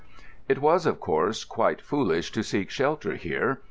[0.49, 3.59] ]It was, of course, quite foolish to seek shelter here.